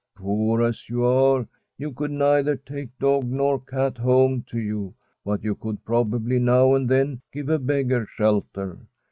[0.15, 1.47] Poor as you are,
[1.77, 6.73] you could neither take dog nor cat home to you, but you could probably now
[6.73, 8.79] and then give a beggar shelter.